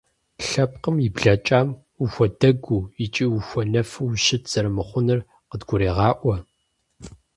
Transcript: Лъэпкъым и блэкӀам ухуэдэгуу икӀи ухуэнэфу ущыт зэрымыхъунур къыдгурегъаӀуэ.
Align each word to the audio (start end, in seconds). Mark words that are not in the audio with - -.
Лъэпкъым 0.47 0.95
и 1.07 1.09
блэкӀам 1.15 1.67
ухуэдэгуу 2.03 2.81
икӀи 3.03 3.25
ухуэнэфу 3.37 4.07
ущыт 4.13 4.43
зэрымыхъунур 4.51 5.19
къыдгурегъаӀуэ. 5.49 6.35